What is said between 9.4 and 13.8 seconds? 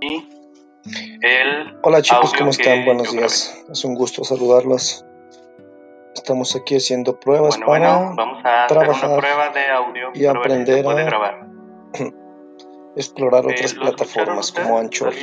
de audio y aprender a grabar. explorar eh, otras